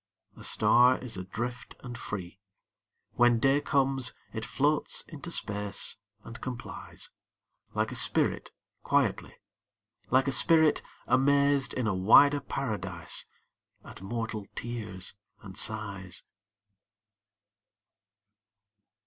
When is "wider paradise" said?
11.93-13.27